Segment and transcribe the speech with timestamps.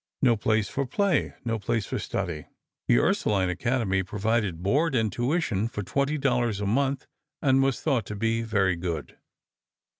[0.23, 2.47] No place for play, no place for study.
[2.87, 7.05] The Ursuline Academy provided board and tuition for twenty dollars a month,
[7.39, 9.19] and was thought to be very good.